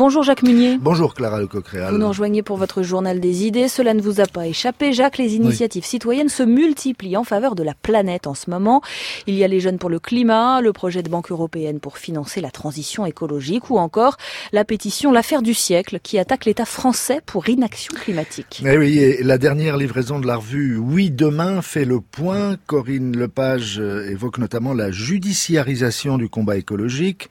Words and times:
Bonjour 0.00 0.22
Jacques 0.22 0.44
Munier. 0.44 0.78
Bonjour 0.80 1.12
Clara 1.12 1.38
Lecoq-Réal. 1.40 1.92
Vous 1.92 1.98
nous 1.98 2.08
rejoignez 2.08 2.42
pour 2.42 2.56
votre 2.56 2.82
journal 2.82 3.20
des 3.20 3.44
idées. 3.44 3.68
Cela 3.68 3.92
ne 3.92 4.00
vous 4.00 4.22
a 4.22 4.24
pas 4.24 4.46
échappé, 4.46 4.94
Jacques. 4.94 5.18
Les 5.18 5.34
initiatives 5.34 5.84
citoyennes 5.84 6.30
se 6.30 6.42
multiplient 6.42 7.18
en 7.18 7.24
faveur 7.24 7.54
de 7.54 7.62
la 7.62 7.74
planète 7.74 8.26
en 8.26 8.32
ce 8.32 8.48
moment. 8.48 8.80
Il 9.26 9.34
y 9.34 9.44
a 9.44 9.46
les 9.46 9.60
jeunes 9.60 9.76
pour 9.76 9.90
le 9.90 9.98
climat, 9.98 10.62
le 10.62 10.72
projet 10.72 11.02
de 11.02 11.10
Banque 11.10 11.30
européenne 11.30 11.80
pour 11.80 11.98
financer 11.98 12.40
la 12.40 12.50
transition 12.50 13.04
écologique 13.04 13.68
ou 13.68 13.78
encore 13.78 14.16
la 14.54 14.64
pétition 14.64 15.12
L'affaire 15.12 15.42
du 15.42 15.52
siècle 15.52 15.98
qui 16.02 16.18
attaque 16.18 16.46
l'État 16.46 16.64
français 16.64 17.20
pour 17.26 17.50
inaction 17.50 17.92
climatique. 17.94 18.62
Eh 18.64 18.78
oui, 18.78 19.00
et 19.00 19.22
la 19.22 19.36
dernière 19.36 19.76
livraison 19.76 20.18
de 20.18 20.26
la 20.26 20.36
revue 20.36 20.78
Oui 20.78 21.10
demain 21.10 21.60
fait 21.60 21.84
le 21.84 22.00
point. 22.00 22.56
Corinne 22.66 23.14
Lepage 23.14 23.78
euh, 23.78 24.08
évoque 24.08 24.38
notamment 24.38 24.72
la 24.72 24.90
judiciarisation 24.90 26.16
du 26.16 26.30
combat 26.30 26.56
écologique. 26.56 27.28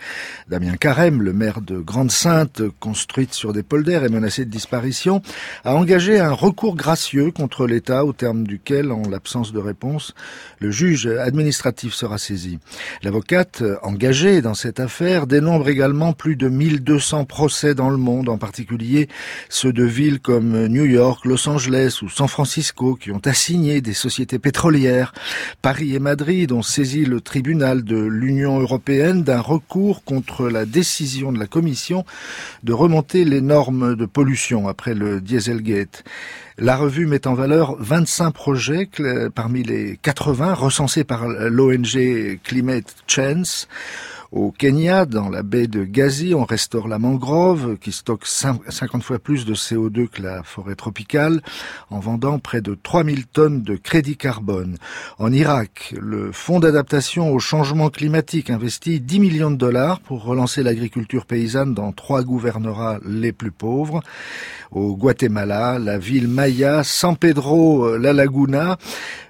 Damien 0.50 0.76
Carême, 0.76 1.24
le 1.24 1.34
maire 1.34 1.62
de 1.62 1.80
Grande-Sainte, 1.80 2.59
construite 2.80 3.34
sur 3.34 3.54
des 3.54 3.64
polders 3.64 4.04
et 4.04 4.10
menacée 4.10 4.46
de 4.46 4.52
disparition, 4.52 5.22
a 5.64 5.76
engagé 5.76 6.20
un 6.20 6.32
recours 6.32 6.76
gracieux 6.76 7.32
contre 7.32 7.68
l'État 7.68 8.06
au 8.06 8.14
terme 8.14 8.46
duquel, 8.46 8.92
en 8.92 9.04
l'absence 9.10 9.52
de 9.52 9.60
réponse, 9.60 10.14
le 10.60 10.72
juge 10.72 11.08
administratif 11.08 11.94
sera 11.94 12.18
saisi. 12.18 12.60
L'avocate 13.04 13.64
engagée 13.82 14.42
dans 14.42 14.54
cette 14.54 14.80
affaire 14.80 15.28
dénombre 15.28 15.70
également 15.70 16.14
plus 16.14 16.36
de 16.36 16.50
1200 16.50 17.26
procès 17.26 17.76
dans 17.76 17.90
le 17.90 17.98
monde, 17.98 18.30
en 18.30 18.38
particulier 18.38 19.08
ceux 19.50 19.74
de 19.74 19.84
villes 19.84 20.20
comme 20.20 20.68
New 20.68 20.86
York, 20.86 21.26
Los 21.26 21.48
Angeles 21.48 22.00
ou 22.02 22.10
San 22.10 22.28
Francisco 22.28 22.96
qui 22.96 23.12
ont 23.12 23.22
assigné 23.26 23.82
des 23.82 23.94
sociétés 23.94 24.40
pétrolières. 24.40 25.14
Paris 25.62 25.96
et 25.96 26.00
Madrid 26.00 26.52
ont 26.52 26.62
saisi 26.62 27.06
le 27.06 27.22
tribunal 27.22 27.84
de 27.84 27.98
l'Union 27.98 28.60
européenne 28.60 29.24
d'un 29.24 29.42
recours 29.42 30.04
contre 30.04 30.50
la 30.50 30.66
décision 30.66 31.32
de 31.32 31.40
la 31.40 31.48
Commission 31.48 32.06
de 32.64 32.74
remonter 32.74 33.26
les 33.26 33.42
normes 33.42 33.96
de 33.96 34.06
pollution 34.06 34.68
après 34.68 34.94
le 34.94 35.22
Dieselgate. 35.22 36.04
La 36.58 36.76
revue 36.76 37.06
met 37.06 37.26
en 37.28 37.34
valeur 37.34 37.78
25 37.80 38.32
projets 38.32 38.90
parmi 39.34 39.64
les 39.64 39.98
80 40.02 40.54
recensés 40.56 41.04
par 41.04 41.28
l'ONG 41.28 42.40
Climate 42.44 42.96
Chance. 43.08 43.68
Au 44.32 44.52
Kenya, 44.52 45.08
dans 45.08 45.28
la 45.28 45.42
baie 45.42 45.66
de 45.66 45.84
Gazi, 45.84 46.36
on 46.36 46.46
restaure 46.46 46.88
la 46.88 47.00
mangrove 47.00 47.78
qui 47.80 47.92
stocke 47.92 48.28
50 48.28 49.02
fois 49.02 49.18
plus 49.18 49.44
de 49.44 49.56
CO2 49.56 50.08
que 50.08 50.22
la 50.22 50.44
forêt 50.44 50.76
tropicale 50.76 51.42
en 51.90 52.00
vendant 52.00 52.38
près 52.38 52.62
de 52.62 52.76
3000 52.76 53.26
tonnes 53.26 53.64
de 53.64 53.76
crédit 53.76 54.18
carbone. 54.18 54.78
En 55.18 55.34
Irak, 55.34 55.96
le 56.00 56.32
Fonds 56.32 56.60
d'adaptation 56.60 57.34
au 57.34 57.40
changement 57.40 57.90
climatique 57.90 58.52
investit 58.52 59.00
10 59.00 59.20
millions 59.20 59.52
de 59.52 59.56
dollars 59.56 60.00
pour 60.00 60.24
relancer 60.24 60.62
l'agriculture 60.62 61.26
paysanne 61.26 61.74
dans 61.74 61.92
trois 61.92 62.22
gouvernorats 62.22 63.00
les 63.04 63.32
plus 63.32 63.52
pauvres. 63.52 64.02
Au 64.70 64.96
Guatemala, 64.96 65.80
la 65.80 65.98
ville 65.98 66.28
maya 66.28 66.84
San 66.84 67.18
Pedro 67.18 67.98
La 67.98 68.14
Laguna 68.14 68.78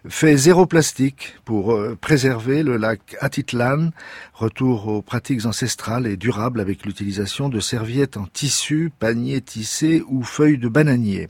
fait 0.10 0.36
zéro 0.36 0.66
plastique 0.66 1.36
pour 1.46 1.74
euh, 1.74 1.98
préserver 2.00 2.64
le 2.64 2.76
lac 2.76 3.16
Atitlan. 3.22 3.92
Retour 4.34 4.89
aux 4.90 5.02
pratiques 5.02 5.46
ancestrales 5.46 6.08
et 6.08 6.18
durables 6.18 6.60
avec 6.60 6.86
l'utilisation 6.86 7.50
de 7.50 7.60
serviettes 7.60 8.18
en 8.18 8.26
tissu, 8.26 8.92
paniers 9.00 9.42
tissés 9.42 10.04
ou 10.08 10.24
feuilles 10.24 10.58
de 10.58 10.68
bananier. 10.68 11.30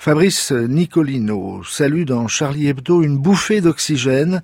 Fabrice 0.00 0.52
Nicolino 0.52 1.62
salue 1.62 2.04
dans 2.04 2.26
Charlie 2.26 2.68
Hebdo 2.68 3.02
une 3.02 3.18
bouffée 3.18 3.60
d'oxygène. 3.60 4.42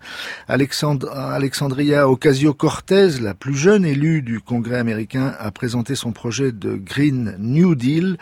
Alexandria 0.48 2.10
Ocasio-Cortez, 2.10 3.20
la 3.22 3.32
plus 3.32 3.56
jeune 3.56 3.86
élue 3.86 4.20
du 4.20 4.40
Congrès 4.40 4.76
américain, 4.76 5.34
a 5.38 5.50
présenté 5.50 5.94
son 5.94 6.12
projet 6.12 6.52
de 6.52 6.76
Green 6.76 7.36
New 7.38 7.74
Deal. 7.74 8.18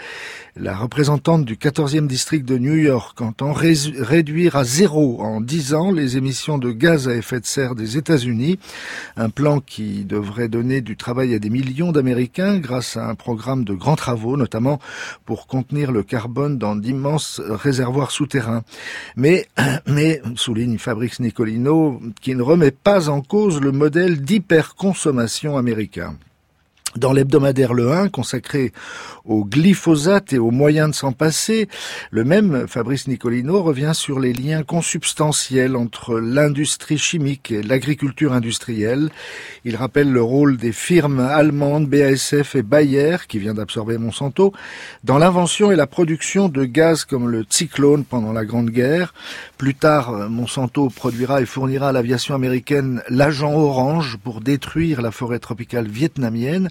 La 0.56 0.76
représentante 0.76 1.44
du 1.44 1.56
14e 1.56 2.06
district 2.06 2.46
de 2.46 2.58
New 2.58 2.76
York 2.76 3.20
entend 3.20 3.52
réduire 3.52 4.54
à 4.54 4.62
zéro 4.62 5.20
en 5.20 5.40
10 5.40 5.74
ans 5.74 5.90
les 5.90 6.16
émissions 6.16 6.58
de 6.58 6.70
gaz 6.70 7.08
à 7.08 7.16
effet 7.16 7.40
de 7.40 7.44
serre 7.44 7.74
des 7.74 7.96
États-Unis. 7.96 8.60
Un 9.16 9.30
plan 9.30 9.58
qui 9.58 10.04
devrait 10.04 10.46
donner 10.46 10.80
du 10.80 10.96
travail 10.96 11.34
à 11.34 11.40
des 11.40 11.50
millions 11.50 11.90
d'Américains 11.90 12.60
grâce 12.60 12.96
à 12.96 13.08
un 13.08 13.16
programme 13.16 13.64
de 13.64 13.74
grands 13.74 13.96
travaux, 13.96 14.36
notamment 14.36 14.78
pour 15.24 15.48
contenir 15.48 15.90
le 15.90 16.04
carbone 16.04 16.56
dans 16.56 16.76
d'immenses 16.76 17.40
réservoir 17.44 18.12
souterrain. 18.12 18.62
Mais, 19.16 19.48
mais, 19.88 20.22
souligne 20.36 20.78
Fabrice 20.78 21.18
Nicolino, 21.18 22.00
qui 22.20 22.36
ne 22.36 22.42
remet 22.42 22.70
pas 22.70 23.08
en 23.08 23.22
cause 23.22 23.60
le 23.60 23.72
modèle 23.72 24.22
d'hyperconsommation 24.22 25.56
américain. 25.58 26.14
Dans 26.96 27.12
l'hebdomadaire 27.12 27.74
Le 27.74 27.90
1, 27.90 28.08
consacré 28.08 28.72
au 29.24 29.44
glyphosate 29.44 30.32
et 30.32 30.38
aux 30.38 30.52
moyens 30.52 30.90
de 30.90 30.94
s'en 30.94 31.10
passer, 31.10 31.68
le 32.12 32.22
même 32.22 32.68
Fabrice 32.68 33.08
Nicolino 33.08 33.64
revient 33.64 33.92
sur 33.94 34.20
les 34.20 34.32
liens 34.32 34.62
consubstantiels 34.62 35.74
entre 35.74 36.20
l'industrie 36.20 36.98
chimique 36.98 37.50
et 37.50 37.64
l'agriculture 37.64 38.32
industrielle. 38.32 39.10
Il 39.64 39.74
rappelle 39.74 40.12
le 40.12 40.22
rôle 40.22 40.56
des 40.56 40.70
firmes 40.70 41.18
allemandes 41.18 41.88
BASF 41.88 42.54
et 42.54 42.62
Bayer, 42.62 43.16
qui 43.26 43.40
vient 43.40 43.54
d'absorber 43.54 43.98
Monsanto, 43.98 44.52
dans 45.02 45.18
l'invention 45.18 45.72
et 45.72 45.76
la 45.76 45.88
production 45.88 46.48
de 46.48 46.64
gaz 46.64 47.04
comme 47.04 47.28
le 47.28 47.44
cyclone 47.48 48.04
pendant 48.04 48.32
la 48.32 48.44
Grande 48.44 48.70
Guerre. 48.70 49.14
Plus 49.58 49.74
tard, 49.74 50.30
Monsanto 50.30 50.90
produira 50.90 51.40
et 51.40 51.46
fournira 51.46 51.88
à 51.88 51.92
l'aviation 51.92 52.36
américaine 52.36 53.02
l'agent 53.08 53.52
orange 53.52 54.16
pour 54.22 54.40
détruire 54.40 55.02
la 55.02 55.10
forêt 55.10 55.40
tropicale 55.40 55.88
vietnamienne 55.88 56.68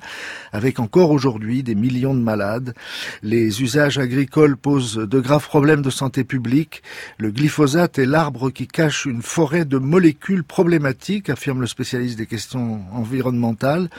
avec 0.51 0.79
encore 0.79 1.11
aujourd'hui 1.11 1.63
des 1.63 1.75
millions 1.75 2.13
de 2.13 2.21
malades. 2.21 2.73
Les 3.21 3.61
usages 3.61 3.97
agricoles 3.97 4.55
posent 4.55 4.97
de 4.97 5.19
graves 5.19 5.47
problèmes 5.47 5.81
de 5.81 5.89
santé 5.89 6.23
publique. 6.23 6.83
Le 7.17 7.31
glyphosate 7.31 7.99
est 7.99 8.05
l'arbre 8.05 8.51
qui 8.51 8.67
cache 8.67 9.05
une 9.05 9.21
forêt 9.21 9.65
de 9.65 9.77
molécules 9.77 10.43
problématiques, 10.43 11.29
affirme 11.29 11.61
le 11.61 11.67
spécialiste 11.67 12.17
des 12.17 12.27
questions 12.27 12.81
environnementales. 12.91 13.89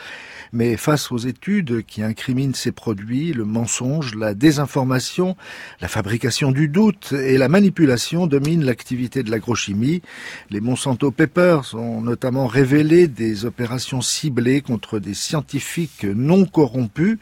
Mais 0.53 0.77
face 0.77 1.11
aux 1.11 1.19
études 1.19 1.85
qui 1.85 2.03
incriminent 2.03 2.55
ces 2.55 2.71
produits, 2.71 3.33
le 3.33 3.45
mensonge, 3.45 4.15
la 4.15 4.35
désinformation, 4.35 5.37
la 5.81 5.89
fabrication 5.89 6.53
du 6.53 6.69
doute 6.69 7.13
et 7.13 7.39
la 7.39 7.49
manipulation 7.49 8.29
dominent 8.29 8.65
l'activité 8.65 9.25
de 9.25 9.33
l'agrochimie. 9.33 10.03
Les 10.51 10.61
Monsanto 10.61 11.11
Papers 11.11 11.75
ont 11.75 12.01
notamment 12.01 12.47
révélé 12.47 13.09
des 13.09 13.45
opérations 13.47 14.01
ciblées 14.01 14.61
contre 14.61 15.01
des 15.01 15.15
scientifiques 15.15 16.04
non 16.13 16.45
corrompus. 16.45 17.19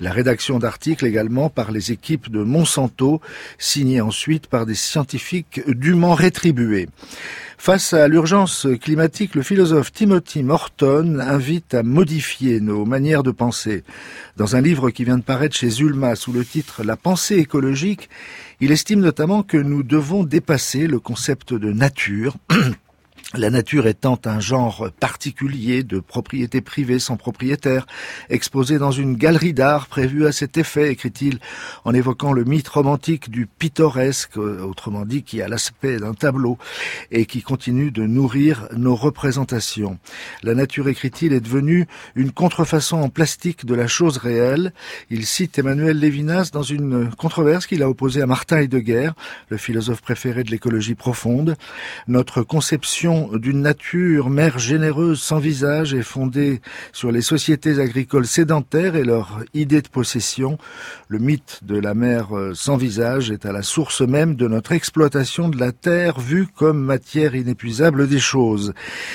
La 0.00 0.12
rédaction 0.12 0.58
d'articles 0.58 1.06
également 1.06 1.50
par 1.50 1.70
les 1.70 1.92
équipes 1.92 2.30
de 2.30 2.42
Monsanto, 2.42 3.20
signés 3.58 4.00
ensuite 4.00 4.46
par 4.46 4.66
des 4.66 4.74
scientifiques 4.74 5.62
dûment 5.68 6.14
rétribués. 6.14 6.88
Face 7.58 7.94
à 7.94 8.06
l'urgence 8.06 8.66
climatique, 8.80 9.34
le 9.34 9.42
philosophe 9.42 9.92
Timothy 9.92 10.42
Morton 10.42 11.18
invite 11.20 11.74
à 11.74 11.82
modifier 11.82 12.60
nos 12.60 12.84
manières 12.84 13.22
de 13.22 13.30
penser. 13.30 13.82
Dans 14.36 14.56
un 14.56 14.60
livre 14.60 14.90
qui 14.90 15.04
vient 15.04 15.18
de 15.18 15.22
paraître 15.22 15.56
chez 15.56 15.70
Zulma 15.70 16.16
sous 16.16 16.32
le 16.32 16.44
titre 16.44 16.84
La 16.84 16.96
pensée 16.96 17.36
écologique, 17.36 18.08
il 18.60 18.72
estime 18.72 19.00
notamment 19.00 19.42
que 19.42 19.56
nous 19.56 19.82
devons 19.82 20.22
dépasser 20.22 20.86
le 20.86 21.00
concept 21.00 21.54
de 21.54 21.72
nature 21.72 22.36
la 23.34 23.50
nature 23.50 23.88
étant 23.88 24.20
un 24.24 24.38
genre 24.38 24.88
particulier 25.00 25.82
de 25.82 25.98
propriété 25.98 26.60
privée 26.60 27.00
sans 27.00 27.16
propriétaire, 27.16 27.86
exposé 28.30 28.78
dans 28.78 28.92
une 28.92 29.16
galerie 29.16 29.52
d'art 29.52 29.88
prévue 29.88 30.26
à 30.26 30.32
cet 30.32 30.56
effet, 30.56 30.92
écrit-il, 30.92 31.40
en 31.84 31.92
évoquant 31.92 32.32
le 32.32 32.44
mythe 32.44 32.68
romantique 32.68 33.28
du 33.28 33.46
pittoresque, 33.46 34.36
autrement 34.36 35.04
dit 35.04 35.24
qui 35.24 35.42
a 35.42 35.48
l'aspect 35.48 35.98
d'un 35.98 36.14
tableau, 36.14 36.56
et 37.10 37.26
qui 37.26 37.42
continue 37.42 37.90
de 37.90 38.06
nourrir 38.06 38.68
nos 38.76 38.94
représentations. 38.94 39.98
La 40.44 40.54
nature, 40.54 40.88
écrit-il, 40.88 41.32
est 41.32 41.40
devenue 41.40 41.88
une 42.14 42.30
contrefaçon 42.30 42.98
en 42.98 43.08
plastique 43.08 43.66
de 43.66 43.74
la 43.74 43.88
chose 43.88 44.18
réelle. 44.18 44.72
Il 45.10 45.26
cite 45.26 45.58
Emmanuel 45.58 45.98
Lévinas 45.98 46.50
dans 46.52 46.62
une 46.62 47.10
controverse 47.16 47.66
qu'il 47.66 47.82
a 47.82 47.90
opposée 47.90 48.22
à 48.22 48.26
Martin 48.26 48.58
Heidegger, 48.58 49.10
le 49.48 49.56
philosophe 49.56 50.00
préféré 50.00 50.44
de 50.44 50.50
l'écologie 50.52 50.94
profonde. 50.94 51.56
Notre 52.06 52.42
conception 52.42 53.15
d'une 53.32 53.62
nature 53.62 54.30
mère 54.30 54.58
généreuse 54.58 55.20
sans 55.20 55.38
visage 55.38 55.94
et 55.94 56.02
fondée 56.02 56.60
sur 56.92 57.12
les 57.12 57.20
sociétés 57.20 57.78
agricoles 57.80 58.26
sédentaires 58.26 58.96
et 58.96 59.04
leur 59.04 59.40
idée 59.54 59.82
de 59.82 59.88
possession. 59.88 60.58
Le 61.08 61.18
mythe 61.18 61.60
de 61.62 61.78
la 61.78 61.94
mère 61.94 62.36
euh, 62.36 62.52
sans 62.54 62.76
visage 62.76 63.30
est 63.30 63.46
à 63.46 63.52
la 63.52 63.62
source 63.62 64.00
même 64.00 64.34
de 64.34 64.48
notre 64.48 64.72
exploitation 64.72 65.48
de 65.48 65.58
la 65.58 65.72
terre 65.72 66.20
vue 66.20 66.46
comme 66.46 66.78
matière 66.78 67.34
inépuisable 67.34 68.08
des 68.08 68.18
choses. 68.18 68.72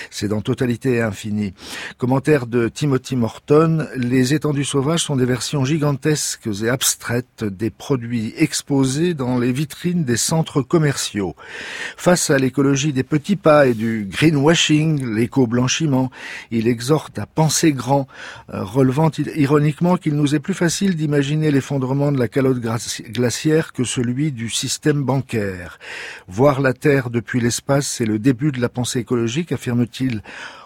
C'est 0.10 0.28
dans 0.28 0.42
Totalité 0.42 0.96
et 0.96 1.02
Infinie. 1.02 1.54
Commentaire 1.98 2.48
de 2.48 2.68
Timothy 2.68 3.16
Morton, 3.16 3.88
les 3.96 4.34
étendues 4.34 4.66
sauvages 4.66 5.04
sont 5.04 5.16
des 5.16 5.26
versions 5.26 5.66
gigantesques 5.66 6.50
et 6.64 6.70
abstraites 6.70 7.44
des 7.44 7.70
produits 7.70 8.34
exposés 8.38 9.14
dans 9.14 9.38
les 9.38 9.52
vitrines 9.52 10.04
des 10.04 10.18
centres 10.18 10.62
commerciaux. 10.62 11.36
Face 11.98 12.30
à 12.30 12.38
l'écologie 12.38 12.94
des 12.94 13.04
petits 13.04 13.36
pas 13.36 13.68
et 13.68 13.74
du 13.82 14.06
greenwashing, 14.08 15.16
l'éco-blanchiment. 15.16 16.12
Il 16.52 16.68
exhorte 16.68 17.18
à 17.18 17.26
penser 17.26 17.74
grand, 17.74 18.08
euh, 18.54 18.64
relevant 18.64 19.10
ironiquement 19.36 19.98
qu'il 19.98 20.14
nous 20.14 20.36
est 20.36 20.40
plus 20.40 20.54
facile 20.54 20.96
d'imaginer 20.96 21.50
l'effondrement 21.50 22.12
de 22.12 22.20
la 22.20 22.28
calotte 22.28 22.60
glaciaire 22.60 23.74
que 23.74 23.84
celui 23.84 24.32
du 24.32 24.52
système 24.52 25.02
bancaire. 25.04 25.80
Voir 26.28 26.62
la 26.62 26.74
Terre 26.74 27.10
depuis 27.10 27.40
l'espace, 27.40 27.88
c'est 27.88 28.06
le 28.06 28.20
début 28.20 28.52
de 28.52 28.62
la 28.62 28.70
pensée 28.70 29.00
écologique, 29.00 29.52
affirme-t-il 29.52 30.22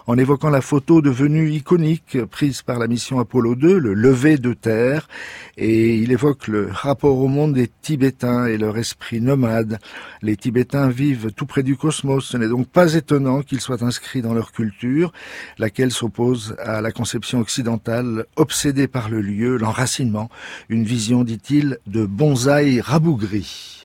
en 0.06 0.16
évoquant 0.18 0.50
la 0.50 0.60
photo 0.60 1.00
devenue 1.00 1.50
iconique 1.50 2.24
prise 2.26 2.62
par 2.62 2.78
la 2.78 2.86
mission 2.86 3.18
Apollo 3.18 3.56
2, 3.56 3.78
le 3.78 3.94
lever 3.94 4.38
de 4.38 4.52
terre, 4.52 5.08
et 5.56 5.96
il 5.96 6.12
évoque 6.12 6.46
le 6.46 6.68
rapport 6.70 7.18
au 7.18 7.26
monde 7.26 7.54
des 7.54 7.68
Tibétains 7.82 8.46
et 8.46 8.56
leur 8.56 8.78
esprit 8.78 9.20
nomade. 9.20 9.78
Les 10.22 10.36
Tibétains 10.36 10.88
vivent 10.88 11.32
tout 11.32 11.46
près 11.46 11.64
du 11.64 11.76
cosmos, 11.76 12.24
ce 12.24 12.36
n'est 12.36 12.48
donc 12.48 12.68
pas 12.68 12.94
étonnant 12.94 13.42
qu'ils 13.42 13.60
soient 13.60 13.82
inscrits 13.82 14.22
dans 14.22 14.34
leur 14.34 14.52
culture, 14.52 15.12
laquelle 15.58 15.90
s'oppose 15.90 16.54
à 16.58 16.80
la 16.80 16.92
conception 16.92 17.40
occidentale 17.40 18.26
obsédée 18.36 18.88
par 18.88 19.08
le 19.08 19.20
lieu, 19.20 19.56
l'enracinement, 19.56 20.30
une 20.68 20.84
vision, 20.84 21.24
dit-il, 21.24 21.78
de 21.86 22.06
bonsaï 22.06 22.80
rabougri. 22.80 23.72